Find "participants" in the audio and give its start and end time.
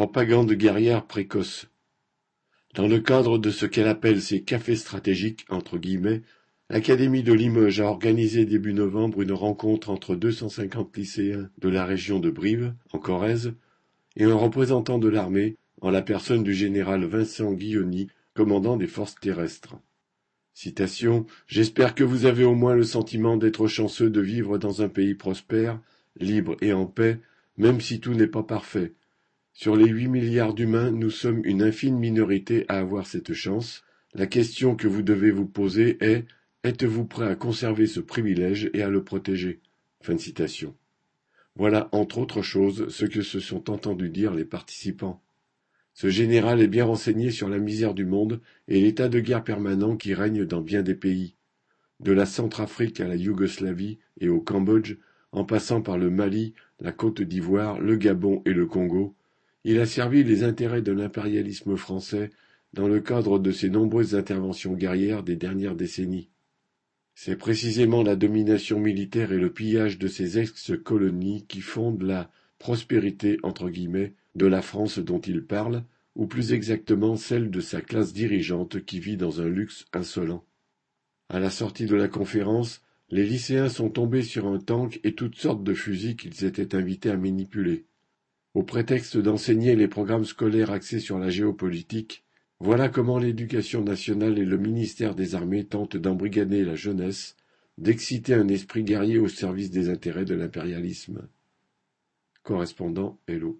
44.44-45.20